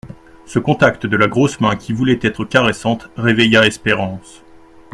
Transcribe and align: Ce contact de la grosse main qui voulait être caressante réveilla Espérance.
Ce 0.47 0.57
contact 0.57 1.05
de 1.05 1.15
la 1.15 1.27
grosse 1.27 1.59
main 1.59 1.75
qui 1.75 1.93
voulait 1.93 2.17
être 2.23 2.43
caressante 2.43 3.11
réveilla 3.17 3.67
Espérance. 3.67 4.41